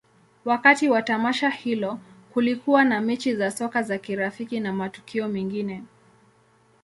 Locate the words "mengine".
5.27-5.83